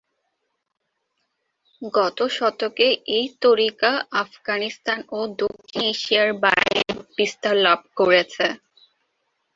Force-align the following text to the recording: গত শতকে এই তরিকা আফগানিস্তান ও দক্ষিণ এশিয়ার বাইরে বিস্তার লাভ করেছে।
গত 1.91 2.17
শতকে 2.31 2.87
এই 3.17 3.27
তরিকা 3.41 3.91
আফগানিস্তান 4.23 4.99
ও 5.11 5.19
দক্ষিণ 5.41 5.81
এশিয়ার 5.91 6.29
বাইরে 6.43 6.81
বিস্তার 7.17 7.55
লাভ 7.65 7.79
করেছে। 7.99 8.45